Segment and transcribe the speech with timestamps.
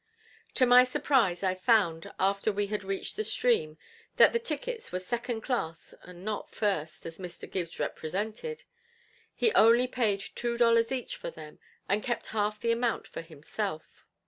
[0.55, 3.77] To my surprise I found, after we had reached the stream,
[4.15, 7.47] that the tickets were second class and not first, as Mr.
[7.47, 8.63] Gibbs represented.
[9.35, 14.07] He only paid two dollars each for them, and kept half the amount for himself.